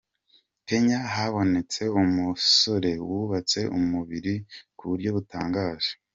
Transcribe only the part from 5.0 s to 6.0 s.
butangaje.